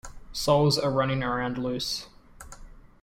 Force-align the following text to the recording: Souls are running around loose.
Souls 0.33 0.79
are 0.79 0.89
running 0.91 1.21
around 1.21 1.59
loose. 1.59 2.07